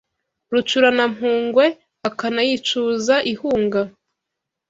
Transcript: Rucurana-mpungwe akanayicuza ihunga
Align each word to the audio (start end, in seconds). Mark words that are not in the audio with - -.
Rucurana-mpungwe 0.53 1.65
akanayicuza 2.09 3.15
ihunga 3.31 3.81